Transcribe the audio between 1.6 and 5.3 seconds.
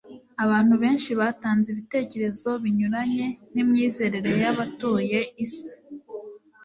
ibitekerezo binyuranye n'imyizerere y'abatuye